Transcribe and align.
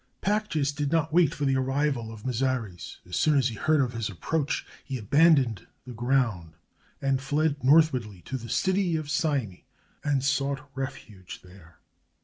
Pactyas 0.21 0.71
did 0.71 0.91
not 0.91 1.13
wait 1.13 1.31
for 1.31 1.45
the 1.45 1.57
arrival 1.57 2.11
of 2.11 2.25
Mazares. 2.25 2.97
As 3.07 3.15
soon 3.15 3.37
as 3.37 3.49
he 3.49 3.53
heard 3.53 3.79
of 3.81 3.93
his 3.93 4.09
approach, 4.09 4.65
he 4.83 4.97
abandoned 4.97 5.67
the 5.85 5.93
ground, 5.93 6.53
and 6.99 7.21
fled 7.21 7.63
northwardly 7.63 8.21
to 8.25 8.35
the 8.35 8.49
city 8.49 8.95
of 8.95 9.11
Cyme, 9.11 9.59
and 10.03 10.23
sought 10.23 10.71
refuge 10.73 11.43
there. 11.43 11.77